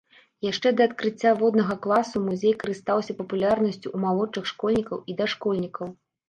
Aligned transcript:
Яшчэ 0.43 0.69
да 0.77 0.85
адкрыцця 0.89 1.33
воднага 1.41 1.75
класу 1.83 2.21
музей 2.29 2.55
карыстаўся 2.63 3.17
папулярнасцю 3.19 3.79
ў 3.79 3.97
малодшых 4.07 4.49
школьнікаў 4.53 4.97
і 5.13 5.19
дашкольнікаў. 5.23 5.95